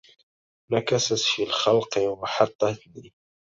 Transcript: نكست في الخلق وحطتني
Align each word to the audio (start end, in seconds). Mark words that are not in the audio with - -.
نكست 0.71 1.13
في 1.29 1.43
الخلق 1.43 1.97
وحطتني 1.97 3.13